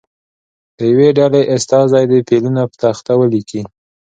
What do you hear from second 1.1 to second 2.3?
ډلې استازی دې